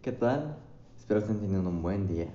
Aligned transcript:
¿Qué 0.00 0.12
tal? 0.12 0.56
Espero 0.96 1.18
estén 1.18 1.40
teniendo 1.40 1.68
un 1.68 1.82
buen 1.82 2.06
día. 2.06 2.28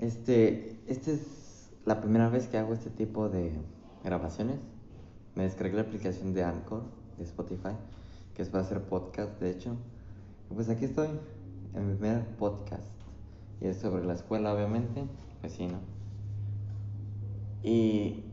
Este, 0.00 0.76
este 0.88 1.12
es 1.12 1.70
la 1.84 2.00
primera 2.00 2.28
vez 2.28 2.48
que 2.48 2.58
hago 2.58 2.74
este 2.74 2.90
tipo 2.90 3.28
de 3.28 3.52
grabaciones. 4.02 4.58
Me 5.36 5.44
descargué 5.44 5.76
la 5.76 5.82
aplicación 5.82 6.34
de 6.34 6.42
Anchor 6.42 6.82
de 7.18 7.24
Spotify, 7.24 7.76
que 8.34 8.42
es 8.42 8.48
para 8.48 8.64
hacer 8.64 8.82
podcast, 8.82 9.40
de 9.40 9.52
hecho. 9.52 9.76
Pues 10.52 10.68
aquí 10.68 10.86
estoy, 10.86 11.08
en 11.72 11.88
mi 11.88 11.94
primer 11.94 12.26
podcast. 12.36 12.90
Y 13.60 13.68
es 13.68 13.76
sobre 13.76 14.04
la 14.04 14.14
escuela, 14.14 14.52
obviamente. 14.52 15.04
Pues 15.40 15.52
sí, 15.52 15.68
¿no? 15.68 15.78
Y 17.62 18.24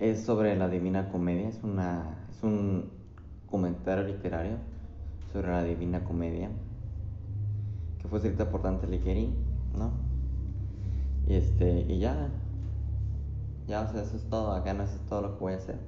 es 0.00 0.22
sobre 0.22 0.56
la 0.56 0.70
Divina 0.70 1.10
Comedia. 1.10 1.50
Es, 1.50 1.62
una, 1.62 2.16
es 2.30 2.42
un 2.42 2.88
comentario 3.50 4.04
literario 4.04 4.56
sobre 5.34 5.48
la 5.48 5.62
Divina 5.62 6.02
Comedia 6.02 6.48
fue 8.08 8.18
escrita 8.18 8.50
por 8.50 8.62
Dante 8.62 8.86
Alighieri, 8.86 9.32
¿no? 9.76 9.92
Y 11.26 11.34
este, 11.34 11.80
y 11.80 11.98
ya, 11.98 12.30
ya, 13.66 13.82
o 13.82 13.92
sea, 13.92 14.02
eso 14.02 14.16
es 14.16 14.24
todo, 14.30 14.52
acá 14.52 14.72
no 14.72 14.84
eso 14.84 14.94
es 14.94 15.06
todo 15.06 15.22
lo 15.22 15.34
que 15.34 15.40
voy 15.40 15.52
a 15.52 15.56
hacer. 15.56 15.78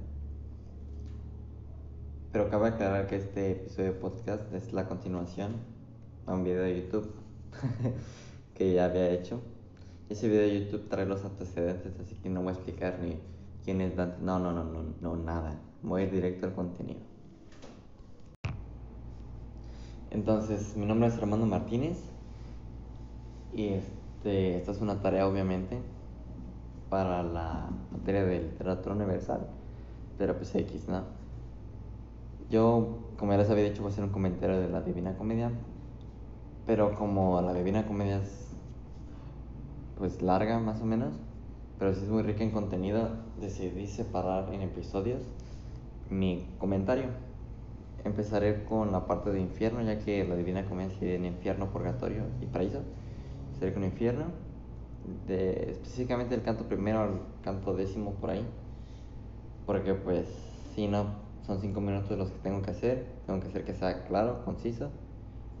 Pero 2.31 2.49
cabe 2.49 2.69
aclarar 2.69 3.07
que 3.07 3.15
este 3.15 3.51
episodio 3.51 3.93
de 3.93 3.99
podcast 3.99 4.53
es 4.53 4.71
la 4.71 4.87
continuación 4.87 5.55
a 6.27 6.33
un 6.33 6.43
video 6.43 6.61
de 6.61 6.83
YouTube 6.83 7.11
que 8.53 8.73
ya 8.73 8.85
había 8.85 9.09
hecho. 9.09 9.41
Ese 10.09 10.27
video 10.27 10.43
de 10.43 10.63
YouTube 10.63 10.89
trae 10.89 11.05
los 11.05 11.25
antecedentes, 11.25 11.99
así 11.99 12.15
que 12.15 12.29
no 12.29 12.41
voy 12.41 12.51
a 12.51 12.55
explicar 12.55 12.99
ni 13.01 13.17
quién 13.65 13.81
es 13.81 13.95
Dante. 13.95 14.17
No, 14.21 14.37
no, 14.37 14.51
no, 14.51 14.63
no, 14.63 14.83
no, 15.01 15.15
nada. 15.15 15.59
Voy 15.81 16.03
a 16.03 16.05
ir 16.05 16.11
directo 16.11 16.45
al 16.45 16.53
contenido. 16.53 16.99
Entonces, 20.11 20.75
mi 20.77 20.85
nombre 20.85 21.07
es 21.07 21.17
Armando 21.17 21.47
Martínez 21.47 22.10
y 23.53 23.69
este, 23.69 24.57
esta 24.57 24.71
es 24.71 24.81
una 24.81 25.01
tarea 25.01 25.27
obviamente 25.27 25.79
para 26.89 27.23
la 27.23 27.69
materia 27.91 28.23
de 28.23 28.41
literatura 28.41 28.95
universal, 28.95 29.47
pero 30.17 30.35
pues 30.35 30.53
X, 30.55 30.87
¿no? 30.87 31.03
Yo, 32.49 32.99
como 33.17 33.31
ya 33.31 33.37
les 33.37 33.49
había 33.49 33.63
dicho, 33.63 33.81
voy 33.81 33.91
a 33.91 33.93
hacer 33.93 34.03
un 34.03 34.11
comentario 34.11 34.59
de 34.59 34.69
la 34.69 34.81
Divina 34.81 35.17
Comedia, 35.17 35.51
pero 36.65 36.95
como 36.95 37.41
la 37.41 37.53
Divina 37.53 37.85
Comedia 37.85 38.17
es 38.17 38.49
pues 39.97 40.21
larga 40.21 40.59
más 40.59 40.81
o 40.81 40.85
menos, 40.85 41.13
pero 41.79 41.93
sí 41.93 42.01
es 42.03 42.09
muy 42.09 42.23
rica 42.23 42.43
en 42.43 42.51
contenido, 42.51 43.09
decidí 43.39 43.87
separar 43.87 44.53
en 44.53 44.61
episodios 44.61 45.21
mi 46.11 46.45
comentario 46.59 47.05
empezaré 48.03 48.65
con 48.65 48.91
la 48.91 49.07
parte 49.07 49.31
de 49.31 49.39
infierno, 49.39 49.81
ya 49.81 49.99
que 49.99 50.25
la 50.25 50.35
Divina 50.35 50.65
Comedia 50.65 50.93
se 50.99 51.15
en 51.15 51.25
infierno, 51.25 51.71
purgatorio 51.71 52.23
y 52.41 52.45
paraíso. 52.45 52.81
Empezaré 53.61 53.73
con 53.75 53.83
infierno, 53.83 54.25
de, 55.27 55.69
específicamente 55.69 56.33
el 56.33 56.41
canto 56.41 56.63
primero 56.63 57.01
al 57.01 57.21
canto 57.43 57.75
décimo 57.75 58.13
por 58.15 58.31
ahí, 58.31 58.43
porque 59.67 59.93
pues 59.93 60.25
si 60.73 60.87
no, 60.87 61.05
son 61.45 61.61
cinco 61.61 61.79
minutos 61.79 62.17
los 62.17 62.31
que 62.31 62.39
tengo 62.39 62.63
que 62.63 62.71
hacer, 62.71 63.05
tengo 63.27 63.39
que 63.39 63.49
hacer 63.49 63.63
que 63.63 63.75
sea 63.75 64.07
claro, 64.07 64.43
conciso 64.45 64.89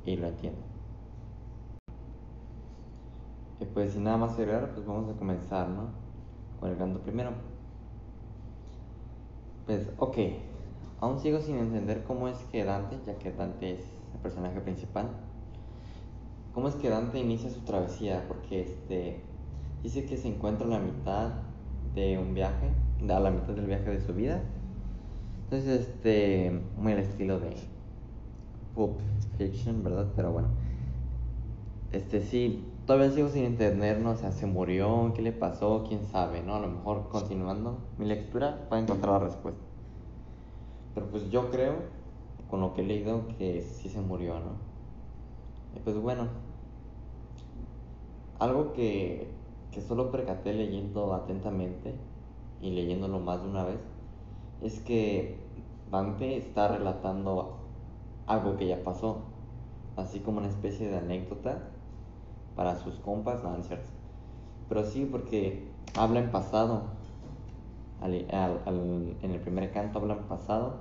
y 0.03 0.15
lo 0.15 0.29
entiendo. 0.29 0.61
Y 3.59 3.65
pues 3.65 3.93
sin 3.93 4.05
nada 4.05 4.17
más 4.17 4.33
agregar, 4.33 4.73
pues 4.73 4.83
vamos 4.83 5.07
a 5.13 5.19
comenzar, 5.19 5.69
¿no? 5.69 5.89
Con 6.59 6.71
el 6.71 6.77
canto 6.77 7.01
primero. 7.01 7.33
Pues, 9.67 9.87
ok, 9.99 10.17
Aún 11.01 11.19
sigo 11.19 11.39
sin 11.41 11.57
entender 11.57 12.03
cómo 12.03 12.27
es 12.27 12.37
que 12.51 12.63
Dante, 12.63 12.99
ya 13.07 13.17
que 13.17 13.31
Dante 13.31 13.73
es 13.73 13.79
el 14.13 14.19
personaje 14.21 14.61
principal, 14.61 15.07
cómo 16.53 16.67
es 16.67 16.75
que 16.75 16.89
Dante 16.89 17.19
inicia 17.19 17.49
su 17.49 17.61
travesía, 17.61 18.25
porque 18.27 18.61
este 18.61 19.21
dice 19.83 20.05
que 20.05 20.17
se 20.17 20.27
encuentra 20.27 20.67
a 20.67 20.69
la 20.69 20.79
mitad 20.79 21.31
de 21.95 22.17
un 22.17 22.33
viaje, 22.33 22.69
a 23.01 23.19
la 23.19 23.31
mitad 23.31 23.53
del 23.53 23.65
viaje 23.65 23.89
de 23.89 24.01
su 24.01 24.13
vida. 24.13 24.41
Entonces, 25.43 25.81
este, 25.81 26.61
muy 26.77 26.93
el 26.93 26.99
estilo 26.99 27.39
de 27.39 27.55
Pulp 28.75 28.99
Fiction, 29.37 29.83
¿verdad? 29.83 30.07
Pero 30.15 30.31
bueno, 30.31 30.49
este 31.91 32.21
sí, 32.21 32.63
todavía 32.85 33.11
sigo 33.11 33.27
sin 33.29 33.43
entender, 33.43 33.99
no 33.99 34.11
o 34.11 34.15
sea, 34.15 34.31
se 34.31 34.45
murió, 34.45 35.11
qué 35.13 35.21
le 35.21 35.33
pasó, 35.33 35.83
quién 35.87 36.05
sabe, 36.05 36.41
¿no? 36.41 36.55
A 36.55 36.59
lo 36.59 36.69
mejor 36.69 37.09
continuando 37.09 37.79
mi 37.97 38.05
lectura 38.05 38.65
puedo 38.69 38.81
encontrar 38.81 39.21
la 39.21 39.27
respuesta. 39.27 39.61
Pero 40.93 41.07
pues 41.07 41.29
yo 41.29 41.49
creo, 41.51 41.75
con 42.49 42.61
lo 42.61 42.73
que 42.73 42.81
he 42.81 42.85
leído, 42.85 43.27
que 43.37 43.61
sí 43.61 43.89
se 43.89 43.99
murió, 43.99 44.35
¿no? 44.35 44.70
Y 45.75 45.79
pues 45.79 45.97
bueno, 45.97 46.27
algo 48.39 48.73
que, 48.73 49.29
que 49.71 49.81
solo 49.81 50.11
percaté 50.11 50.53
leyendo 50.53 51.13
atentamente 51.13 51.93
y 52.61 52.71
leyéndolo 52.71 53.19
más 53.19 53.41
de 53.41 53.49
una 53.49 53.63
vez, 53.63 53.79
es 54.61 54.79
que 54.79 55.39
Dante 55.91 56.37
está 56.37 56.67
relatando 56.67 57.57
algo 58.27 58.57
que 58.57 58.67
ya 58.67 58.83
pasó, 58.83 59.19
así 59.97 60.19
como 60.19 60.37
una 60.37 60.47
especie 60.47 60.89
de 60.89 60.97
anécdota 60.97 61.69
para 62.55 62.75
sus 62.77 62.95
compas, 62.95 63.43
no, 63.43 63.57
Pero 64.69 64.85
sí, 64.85 65.05
porque 65.05 65.69
habla 65.97 66.19
en 66.19 66.31
pasado, 66.31 66.83
en 68.01 69.31
el 69.31 69.39
primer 69.39 69.71
canto 69.71 69.99
habla 69.99 70.15
en 70.15 70.23
pasado 70.23 70.75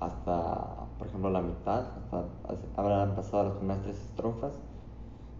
hasta, 0.00 0.83
por 1.04 1.10
ejemplo, 1.10 1.30
la 1.30 1.42
mitad, 1.42 1.86
hasta 1.96 2.26
habrán 2.76 3.14
pasado 3.14 3.44
las 3.44 3.52
primeras 3.54 3.82
tres 3.82 3.96
estrofas 3.96 4.52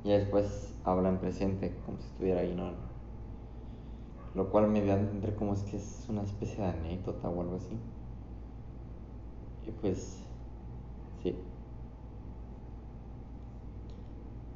y 0.04 0.10
después 0.10 0.74
habla 0.84 1.08
en 1.08 1.18
presente 1.18 1.74
como 1.84 1.98
si 1.98 2.04
estuviera 2.04 2.40
ahí, 2.40 2.54
¿no? 2.54 2.72
Lo 4.34 4.50
cual 4.50 4.68
me 4.68 4.84
da 4.84 4.94
a 4.94 5.00
entender 5.00 5.34
como 5.36 5.54
es 5.54 5.62
que 5.62 5.76
es 5.76 6.06
una 6.08 6.22
especie 6.22 6.62
de 6.62 6.70
anécdota 6.70 7.28
o 7.28 7.40
algo 7.40 7.56
así. 7.56 7.78
Y 9.66 9.70
pues, 9.70 10.22
sí. 11.22 11.36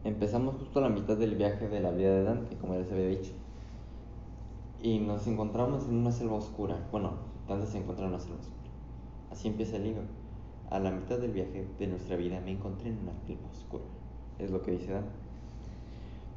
Empezamos 0.05 0.57
justo 0.57 0.81
a 0.81 0.83
la 0.83 0.89
mitad 0.89 1.17
del 1.17 1.37
viaje 1.37 1.69
de 1.69 1.81
la 1.81 1.91
vida 1.91 2.11
de 2.11 2.25
Dante, 2.25 2.57
como 2.57 2.75
ya 2.75 2.81
les 2.81 2.93
había 2.93 3.09
dicho 3.09 3.33
y 4.83 5.01
nos 5.01 5.27
encontramos 5.27 5.85
en 5.89 5.97
una 5.97 6.13
selva 6.13 6.37
oscura. 6.37 6.77
Bueno, 6.93 7.13
Dante 7.49 7.67
se 7.67 7.79
encuentra 7.79 8.07
en 8.07 8.13
una 8.13 8.21
selva 8.21 8.39
oscura. 8.39 8.59
Así 9.31 9.49
empieza 9.49 9.77
el 9.77 9.85
libro. 9.85 10.03
A 10.71 10.79
la 10.79 10.91
mitad 10.91 11.19
del 11.19 11.33
viaje 11.33 11.67
de 11.79 11.87
nuestra 11.87 12.17
vida 12.17 12.41
me 12.41 12.53
encontré 12.53 12.91
en 12.91 12.99
una 12.99 13.15
selva 13.27 13.49
oscura. 13.51 13.84
Es 14.39 14.51
lo 14.51 14.62
que 14.62 14.73
dice 14.73 14.93
Dante. 14.93 15.11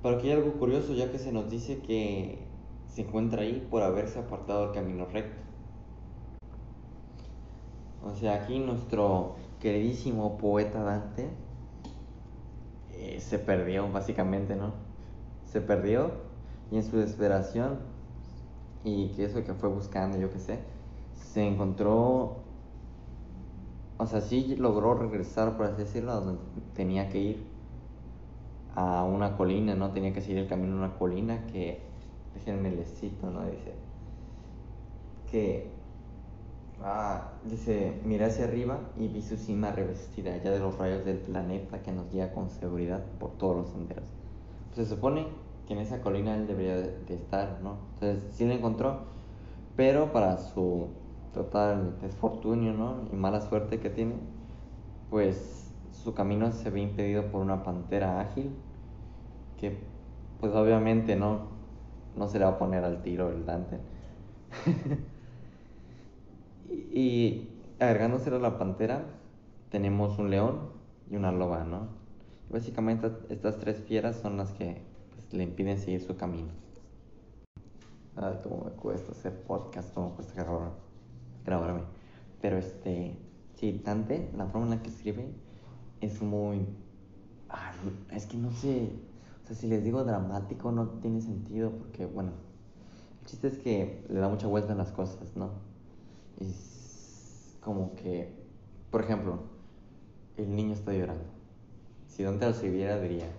Pero 0.02 0.18
aquí 0.18 0.28
hay 0.30 0.38
algo 0.38 0.54
curioso, 0.54 0.94
ya 0.94 1.12
que 1.12 1.20
se 1.20 1.32
nos 1.32 1.50
dice 1.50 1.80
que 1.80 2.40
se 2.88 3.02
encuentra 3.02 3.42
ahí 3.42 3.66
por 3.70 3.84
haberse 3.84 4.20
apartado 4.20 4.66
del 4.66 4.72
camino 4.74 5.06
recto. 5.06 5.42
O 8.04 8.16
sea, 8.16 8.36
aquí 8.36 8.58
nuestro 8.60 9.36
queridísimo 9.60 10.38
poeta 10.38 10.82
Dante 10.82 11.30
eh, 12.94 13.20
se 13.20 13.38
perdió, 13.38 13.92
básicamente, 13.92 14.56
¿no? 14.56 14.74
Se 15.46 15.62
perdió 15.62 16.12
y 16.72 16.78
en 16.78 16.84
su 16.84 16.98
desesperación 16.98 17.80
y 18.84 19.10
que 19.10 19.26
eso 19.26 19.44
que 19.44 19.54
fue 19.54 19.70
buscando, 19.70 20.18
yo 20.18 20.32
qué 20.32 20.40
sé, 20.40 20.60
se 21.14 21.48
encontró, 21.48 22.41
o 24.02 24.06
sea, 24.08 24.22
sí 24.22 24.56
logró 24.58 24.94
regresar, 24.94 25.58
por 25.58 25.68
así 25.68 25.84
decirlo, 25.84 26.14
donde 26.14 26.42
tenía 26.74 27.10
que 27.10 27.20
ir, 27.20 27.52
a 28.74 29.04
una 29.04 29.36
colina, 29.36 29.76
¿no? 29.76 29.92
Tenía 29.92 30.14
que 30.14 30.22
seguir 30.22 30.38
el 30.38 30.48
camino 30.48 30.76
a 30.76 30.78
una 30.86 30.98
colina 30.98 31.46
que, 31.48 31.82
déjenme 32.34 32.72
les 32.72 32.88
cito, 33.00 33.30
¿no? 33.30 33.46
Dice, 33.46 33.74
que, 35.30 35.70
ah, 36.82 37.32
dice, 37.44 38.00
miré 38.06 38.26
hacia 38.26 38.46
arriba 38.46 38.80
y 38.98 39.08
vi 39.08 39.22
su 39.22 39.36
cima 39.36 39.72
revestida 39.72 40.38
ya 40.38 40.52
de 40.52 40.60
los 40.60 40.78
rayos 40.78 41.04
del 41.06 41.18
planeta 41.18 41.82
que 41.82 41.92
nos 41.92 42.10
guía 42.12 42.34
con 42.34 42.50
seguridad 42.50 43.04
por 43.20 43.32
todos 43.32 43.58
los 43.58 43.70
senderos. 43.70 44.06
Se 44.74 44.86
supone 44.86 45.28
en 45.72 45.80
esa 45.80 46.02
colina 46.02 46.36
él 46.36 46.48
debería 46.48 46.76
de, 46.76 47.14
estar, 47.14 47.60
¿no? 47.64 47.78
Entonces 47.94 48.34
sí 48.34 48.46
lo 48.46 48.54
encontró, 48.54 49.00
pero 49.76 50.12
para 50.12 50.38
su 50.38 50.88
total 51.34 51.98
desfortunio, 52.02 52.74
¿no? 52.74 53.08
Y 53.12 53.16
mala 53.16 53.42
suerte 53.42 53.80
que 53.80 53.90
tiene, 53.90 54.16
pues 55.10 55.74
su 55.92 56.14
camino 56.14 56.52
se 56.52 56.70
ve 56.70 56.82
impedido 56.82 57.32
por 57.32 57.42
una 57.42 57.64
pantera 57.64 58.20
ágil 58.20 58.52
que 59.58 59.78
pues 60.40 60.54
obviamente 60.54 61.16
no, 61.16 61.48
no 62.16 62.28
se 62.28 62.40
le 62.40 62.46
va 62.46 62.52
a 62.52 62.58
poner 62.58 62.84
al 62.84 63.04
tiro 63.04 63.30
el 63.30 63.46
Dante. 63.46 63.80
y, 66.70 67.50
agregándose 67.80 68.30
a 68.30 68.40
la 68.40 68.58
pantera 68.58 69.06
tenemos 69.70 70.18
un 70.18 70.30
león 70.30 70.72
y 71.10 71.16
una 71.16 71.32
loba, 71.32 71.64
¿no? 71.64 71.88
Básicamente 72.50 73.12
estas 73.30 73.60
tres 73.60 73.82
fieras 73.82 74.18
son 74.18 74.38
las 74.38 74.52
que 74.52 74.82
le 75.32 75.44
impiden 75.44 75.78
seguir 75.78 76.02
su 76.02 76.18
camino. 76.18 76.50
Ay, 78.16 78.40
cómo 78.44 78.66
me 78.66 78.72
cuesta 78.72 79.12
hacer 79.12 79.44
podcast, 79.44 79.94
cómo 79.94 80.10
me 80.10 80.16
cuesta 80.16 80.44
grabarme. 81.46 81.84
Pero 82.42 82.58
este, 82.58 83.18
sí, 83.56 83.82
Dante, 83.84 84.32
la 84.36 84.48
forma 84.48 84.68
en 84.68 84.72
la 84.72 84.82
que 84.82 84.90
escribe 84.90 85.32
es 86.02 86.22
muy, 86.22 86.66
Ah, 87.52 87.74
es 88.12 88.26
que 88.26 88.38
no 88.38 88.52
sé. 88.52 88.94
O 89.44 89.48
sea, 89.48 89.56
si 89.56 89.68
les 89.68 89.84
digo 89.84 90.04
dramático 90.04 90.72
no 90.72 90.88
tiene 91.02 91.22
sentido 91.22 91.72
porque, 91.72 92.06
bueno, 92.06 92.32
el 93.20 93.28
chiste 93.28 93.48
es 93.50 93.58
que 93.58 94.06
le 94.10 94.20
da 94.20 94.30
mucha 94.30 94.48
vuelta 94.48 94.74
a 94.74 94.76
las 94.76 94.92
cosas, 94.92 95.36
¿no? 95.36 95.52
Es 96.40 97.58
como 97.62 97.94
que, 97.96 98.34
por 98.90 99.02
ejemplo, 99.02 99.40
el 100.38 100.56
niño 100.56 100.74
está 100.74 100.94
llorando. 100.94 101.26
Si 102.08 102.24
Dante 102.24 102.46
lo 102.46 102.52
escribiera 102.52 103.00
diría, 103.00 103.30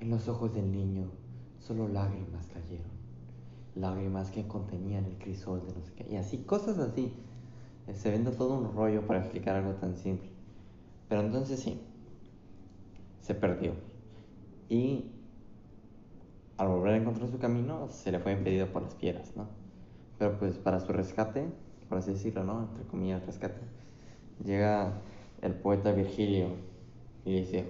en 0.00 0.10
los 0.10 0.28
ojos 0.28 0.52
del 0.54 0.72
niño 0.72 1.04
solo 1.60 1.88
lágrimas 1.88 2.46
cayeron. 2.48 2.99
Lágrimas 3.80 4.30
que 4.30 4.46
contenían 4.46 5.04
el 5.06 5.18
crisol 5.18 5.64
de 5.66 5.72
no 5.72 5.82
sé 5.82 5.92
qué. 5.94 6.06
Y 6.10 6.16
así, 6.16 6.38
cosas 6.38 6.78
así. 6.78 7.12
Se 7.94 8.10
vende 8.10 8.30
todo 8.30 8.58
un 8.58 8.72
rollo 8.74 9.06
para 9.06 9.20
explicar 9.20 9.56
algo 9.56 9.72
tan 9.74 9.96
simple. 9.96 10.28
Pero 11.08 11.22
entonces 11.22 11.60
sí, 11.60 11.80
se 13.20 13.34
perdió. 13.34 13.72
Y 14.68 15.10
al 16.56 16.68
volver 16.68 16.94
a 16.94 16.96
encontrar 16.98 17.28
su 17.30 17.38
camino, 17.38 17.88
se 17.90 18.12
le 18.12 18.20
fue 18.20 18.32
impedido 18.32 18.66
por 18.68 18.82
las 18.82 18.94
piedras, 18.94 19.36
¿no? 19.36 19.48
Pero 20.18 20.38
pues 20.38 20.58
para 20.58 20.78
su 20.78 20.92
rescate, 20.92 21.48
por 21.88 21.98
así 21.98 22.12
decirlo, 22.12 22.44
¿no? 22.44 22.62
Entre 22.62 22.84
comillas, 22.84 23.24
rescate, 23.24 23.60
llega 24.44 24.92
el 25.42 25.54
poeta 25.54 25.92
Virgilio 25.92 26.48
y 27.24 27.40
dice, 27.40 27.64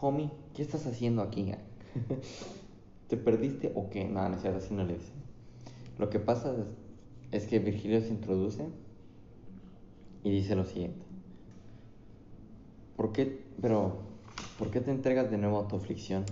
homie, 0.00 0.30
¿qué 0.54 0.62
estás 0.62 0.86
haciendo 0.86 1.22
aquí? 1.22 1.52
¿Te 3.08 3.16
perdiste 3.16 3.72
o 3.74 3.90
qué? 3.90 4.08
No, 4.08 4.28
no 4.28 4.36
es 4.36 4.44
así 4.44 4.72
no 4.72 4.84
le 4.84 4.94
dice. 4.94 5.19
Lo 5.98 6.10
que 6.10 6.18
pasa 6.18 6.54
es, 7.32 7.46
que 7.46 7.58
Virgilio 7.58 8.00
se 8.00 8.08
introduce 8.08 8.66
y 10.24 10.30
dice 10.30 10.56
lo 10.56 10.64
siguiente. 10.64 11.04
¿Por 12.96 13.12
qué, 13.12 13.44
pero, 13.60 13.98
¿por 14.58 14.70
qué 14.70 14.80
te 14.80 14.90
entregas 14.90 15.30
de 15.30 15.38
nuevo 15.38 15.60
a 15.60 15.68
tu 15.68 15.76
aflicción? 15.76 16.24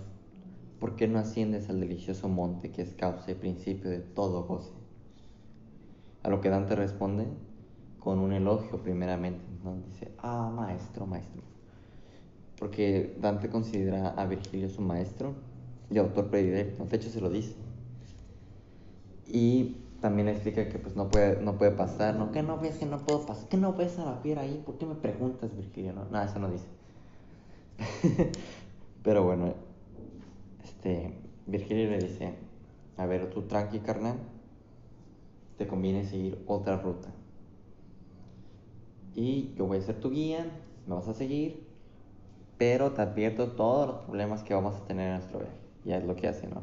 ¿Por 0.81 0.97
qué 0.97 1.09
no 1.09 1.19
asciendes 1.19 1.69
al 1.69 1.81
delicioso 1.81 2.29
monte 2.29 2.71
que 2.71 2.83
es 2.83 2.95
causa 2.95 3.31
y 3.31 3.35
principio 3.35 3.91
de 3.91 4.01
todo 4.01 4.45
goce? 4.45 4.73
A 6.23 6.29
lo 6.29 6.41
que 6.41 6.51
Dante 6.51 6.77
responde 6.77 7.27
con 7.99 8.19
un 8.19 8.33
elogio 8.33 8.79
primeramente, 8.83 9.45
¿no? 9.65 9.77
Dice, 9.87 10.13
ah, 10.19 10.51
maestro, 10.55 11.07
maestro. 11.07 11.43
Porque 12.59 13.17
Dante 13.21 13.49
considera 13.49 14.11
a 14.11 14.27
Virgilio 14.27 14.69
su 14.69 14.83
maestro 14.83 15.35
y 15.91 15.99
autor 15.99 16.29
predilecto, 16.29 16.85
de 16.85 16.97
hecho 16.97 17.09
se 17.09 17.21
lo 17.21 17.31
dice. 17.31 17.55
Y 19.29 19.77
también 20.01 20.29
explica 20.29 20.69
que 20.69 20.79
pues 20.79 20.97
no 20.97 21.09
puede, 21.09 21.41
no 21.43 21.59
puede 21.59 21.73
pasar, 21.73 22.15
¿no? 22.17 22.33
¿Qué 22.33 22.43
no 22.43 22.59
ves 22.59 22.79
que 22.79 22.87
no 22.87 22.99
puedo 22.99 23.27
pasar? 23.27 23.49
¿Qué 23.49 23.57
no 23.57 23.75
ves 23.75 23.99
a 23.99 24.05
la 24.05 24.15
fiera 24.17 24.43
ahí? 24.43 24.63
¿Por 24.65 24.79
qué 24.79 24.87
me 24.87 24.95
preguntas, 24.95 25.55
Virgilio? 25.55 25.93
No, 25.93 26.07
no 26.07 26.23
eso 26.23 26.39
no 26.39 26.49
dice. 26.51 26.67
Pero 29.03 29.25
bueno, 29.25 29.55
este, 30.65 31.13
Virgilio 31.47 31.91
le 31.91 31.99
dice, 31.99 32.35
a 32.97 33.07
ver, 33.07 33.31
tú 33.31 33.43
tranqui, 33.43 33.81
carnal, 33.81 34.17
te 35.59 35.67
conviene 35.67 36.05
seguir 36.05 36.43
otra 36.47 36.77
ruta. 36.77 37.09
Y 39.15 39.53
yo 39.57 39.67
voy 39.67 39.79
a 39.79 39.83
ser 39.83 40.01
tu 40.01 40.11
guía, 40.11 40.47
me 40.87 40.95
vas 40.95 41.09
a 41.09 41.15
seguir, 41.15 41.67
pero 42.57 42.93
te 42.93 43.03
advierto 43.03 43.53
todos 43.53 43.89
los 43.89 43.97
problemas 44.05 44.43
que 44.43 44.55
vamos 44.55 44.77
a 44.77 44.85
tener 44.85 45.09
en 45.09 45.15
nuestro 45.19 45.41
viaje. 45.41 45.57
Ya 45.85 45.97
es 45.97 46.05
lo 46.05 46.17
que 46.17 46.29
hace, 46.29 46.47
¿no? 46.49 46.63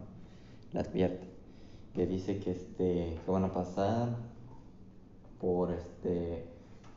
Le 0.72 0.80
advierte. 0.80 1.35
Le 1.96 2.06
dice 2.08 2.40
que, 2.40 2.52
este, 2.52 3.18
que 3.24 3.32
van 3.32 3.46
a 3.46 3.54
pasar 3.54 4.10
por, 5.40 5.72
este, 5.72 6.46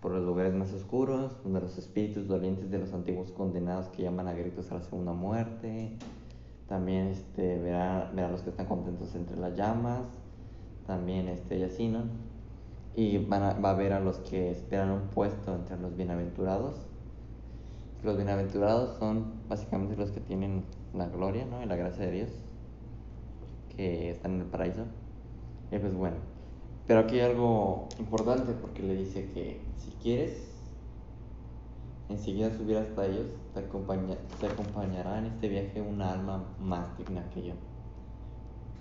por 0.01 0.13
los 0.13 0.25
lugares 0.25 0.55
más 0.55 0.73
oscuros, 0.73 1.43
donde 1.45 1.61
los 1.61 1.79
espíritus 1.79 2.27
dolientes 2.27 2.71
de 2.71 2.79
los 2.79 2.93
antiguos 2.93 3.31
condenados 3.31 3.87
que 3.89 4.03
llaman 4.03 4.27
a 4.27 4.33
gritos 4.33 4.71
a 4.73 4.75
la 4.75 4.83
segunda 4.83 5.13
muerte, 5.13 5.97
también 6.69 7.09
este, 7.09 7.59
verá, 7.59 8.11
verá 8.15 8.31
los 8.31 8.43
que 8.43 8.51
están 8.51 8.67
contentos 8.67 9.15
entre 9.15 9.37
las 9.37 9.57
llamas, 9.57 10.07
también 10.87 11.29
este, 11.29 11.59
y 11.59 11.63
así, 11.63 11.89
¿no? 11.89 12.03
Y 12.97 13.19
van 13.19 13.43
a, 13.43 13.55
va 13.55 13.71
a 13.71 13.75
ver 13.75 13.93
a 13.93 14.01
los 14.01 14.19
que 14.19 14.51
esperan 14.51 14.91
un 14.91 15.09
puesto 15.09 15.55
entre 15.55 15.79
los 15.79 15.97
bienaventurados. 15.97 16.75
Los 18.03 18.17
bienaventurados 18.17 18.99
son 18.99 19.33
básicamente 19.49 19.97
los 19.97 20.11
que 20.11 20.21
tienen 20.21 20.65
la 20.95 21.07
gloria, 21.09 21.47
¿no? 21.47 21.63
Y 21.63 21.67
la 21.67 21.77
gracia 21.77 22.07
de 22.07 22.11
Dios, 22.11 22.31
que 23.79 24.11
están 24.11 24.35
en 24.35 24.41
el 24.41 24.47
paraíso. 24.49 24.83
Y 25.71 25.79
pues 25.79 25.95
bueno, 25.95 26.17
pero 26.89 27.01
aquí 27.01 27.21
hay 27.21 27.31
algo 27.31 27.89
importante 28.01 28.53
porque 28.53 28.83
le 28.83 28.97
dice 28.97 29.31
que 29.31 29.61
si 29.77 29.93
quieres 30.03 30.51
enseguida 32.09 32.51
subir 32.51 32.77
hasta 32.77 33.07
ellos, 33.07 33.27
te, 33.55 33.61
acompañará 34.47 35.19
en 35.19 35.27
este 35.27 35.49
viaje 35.49 35.81
una 35.81 36.13
alma 36.13 36.45
más 36.61 36.99
digna 36.99 37.31
que 37.31 37.47
yo. 37.47 37.55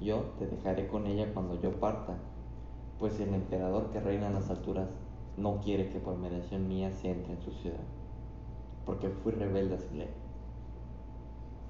Yo 0.02 0.22
te 0.40 0.48
dejaré 0.48 0.88
con 0.88 1.06
ella 1.06 1.32
cuando 1.32 1.62
yo 1.62 1.80
parta, 1.80 2.18
pues 2.98 3.20
el 3.20 3.36
emperador 3.36 3.92
que 3.92 4.00
reina 4.00 4.28
en 4.28 4.34
las 4.34 4.50
alturas 4.50 4.90
no 5.38 5.62
quiere 5.62 5.90
que 5.90 6.00
por 6.00 6.18
mediación 6.18 6.68
mía 6.68 6.92
se 6.92 7.12
entre 7.12 7.34
en 7.34 7.42
su 7.42 7.52
ciudad, 7.52 7.86
porque 8.84 9.10
fui 9.10 9.32
rebelde 9.32 9.76
a 9.76 9.80
su 9.80 9.94
ley. 9.94 10.10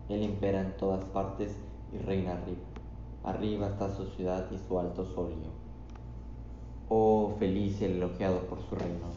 Él 0.08 0.24
impera 0.24 0.62
en 0.62 0.78
todas 0.78 1.04
partes 1.04 1.58
y 1.92 1.98
reina 1.98 2.34
arriba. 2.34 2.77
Arriba 3.24 3.68
está 3.68 3.90
su 3.90 4.06
ciudad 4.06 4.50
y 4.52 4.58
su 4.58 4.80
alto 4.80 5.06
solio. 5.06 5.50
Oh, 6.90 7.36
feliz 7.40 7.82
y 7.82 7.86
elogiado 7.86 8.42
por 8.42 8.62
su 8.62 8.76
reino. 8.76 9.08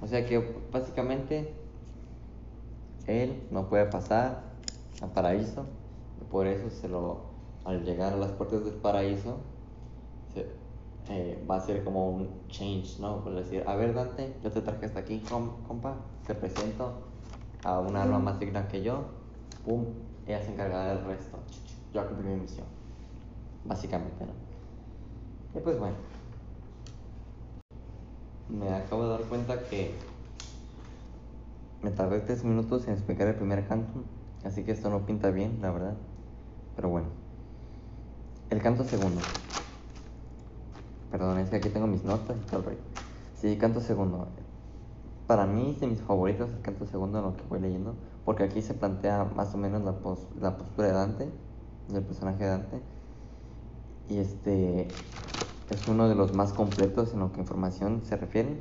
O 0.00 0.06
sea 0.06 0.26
que 0.26 0.62
básicamente 0.72 1.54
él 3.06 3.46
no 3.50 3.68
puede 3.68 3.86
pasar 3.86 4.42
al 5.00 5.10
paraíso. 5.10 5.66
Y 6.20 6.24
por 6.24 6.46
eso 6.46 6.70
se 6.70 6.88
lo, 6.88 7.20
al 7.64 7.84
llegar 7.84 8.12
a 8.12 8.16
las 8.16 8.32
puertas 8.32 8.64
del 8.64 8.74
paraíso 8.74 9.38
eh, 11.08 11.44
va 11.50 11.56
a 11.56 11.60
ser 11.60 11.82
como 11.82 12.08
un 12.08 12.28
change, 12.48 13.00
¿no? 13.00 13.24
Por 13.24 13.34
decir, 13.34 13.64
a 13.66 13.74
ver 13.74 13.94
Dante, 13.94 14.32
yo 14.44 14.52
te 14.52 14.60
traje 14.60 14.86
hasta 14.86 15.00
aquí, 15.00 15.20
compa, 15.20 15.96
te 16.24 16.36
presento 16.36 16.92
a 17.64 17.80
una 17.80 18.04
alma 18.04 18.20
más 18.20 18.38
digna 18.38 18.68
que 18.68 18.82
yo, 18.82 19.06
pum, 19.64 19.86
ella 20.26 20.40
se 20.40 20.52
encargará 20.52 20.94
del 20.94 21.04
resto, 21.04 21.38
yo 21.92 22.06
cumplí 22.06 22.28
mi 22.28 22.42
misión, 22.42 22.66
básicamente, 23.64 24.24
¿no? 24.24 24.32
Y 25.58 25.62
pues 25.62 25.78
bueno 25.78 25.96
me 28.50 28.68
acabo 28.74 29.04
de 29.04 29.10
dar 29.10 29.22
cuenta 29.22 29.62
que 29.64 29.94
me 31.82 31.90
tardé 31.90 32.20
tres 32.20 32.44
minutos 32.44 32.86
en 32.86 32.94
explicar 32.94 33.28
el 33.28 33.36
primer 33.36 33.66
canto, 33.66 34.04
así 34.44 34.64
que 34.64 34.72
esto 34.72 34.90
no 34.90 35.06
pinta 35.06 35.30
bien, 35.30 35.58
la 35.62 35.70
verdad. 35.70 35.96
Pero 36.76 36.88
bueno. 36.88 37.08
El 38.50 38.60
canto 38.60 38.84
segundo. 38.84 39.20
Perdón, 41.10 41.38
es 41.38 41.50
que 41.50 41.56
aquí 41.56 41.68
tengo 41.68 41.86
mis 41.86 42.04
notas 42.04 42.36
y 42.36 42.50
todo 42.50 42.68
el 42.70 42.78
Sí, 43.40 43.56
canto 43.56 43.80
segundo. 43.80 44.28
Para 45.26 45.46
mí 45.46 45.70
es 45.70 45.80
de 45.80 45.86
mis 45.86 46.00
favoritos 46.00 46.50
el 46.50 46.60
canto 46.60 46.86
segundo 46.86 47.22
lo 47.22 47.36
que 47.36 47.42
voy 47.48 47.60
leyendo, 47.60 47.94
porque 48.24 48.42
aquí 48.42 48.60
se 48.60 48.74
plantea 48.74 49.24
más 49.36 49.54
o 49.54 49.58
menos 49.58 49.82
la, 49.82 49.94
la 50.40 50.58
postura 50.58 50.88
de 50.88 50.94
Dante, 50.94 51.28
del 51.88 52.02
personaje 52.02 52.44
de 52.44 52.50
Dante. 52.50 52.82
Y 54.10 54.18
este 54.18 54.88
es 55.70 55.88
uno 55.88 56.08
de 56.08 56.16
los 56.16 56.34
más 56.34 56.52
completos 56.52 57.14
en 57.14 57.20
lo 57.20 57.32
que 57.32 57.40
información 57.40 58.02
se 58.04 58.16
refiere, 58.16 58.58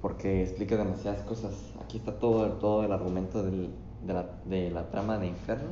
porque 0.00 0.42
explica 0.42 0.76
demasiadas 0.78 1.20
cosas. 1.22 1.52
Aquí 1.84 1.98
está 1.98 2.18
todo, 2.18 2.50
todo 2.54 2.82
el 2.82 2.92
argumento 2.92 3.42
de, 3.42 3.68
la, 4.06 4.26
de 4.46 4.70
la 4.70 4.90
trama 4.90 5.18
de 5.18 5.26
Inferno 5.26 5.68